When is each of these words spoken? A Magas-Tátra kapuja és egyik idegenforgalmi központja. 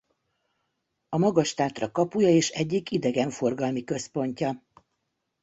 A 1.09 1.17
Magas-Tátra 1.17 1.91
kapuja 1.91 2.27
és 2.29 2.49
egyik 2.49 2.91
idegenforgalmi 2.91 3.83
központja. 3.83 4.63